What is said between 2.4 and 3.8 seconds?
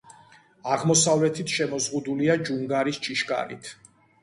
ჯუნგარის ჭიშკრით.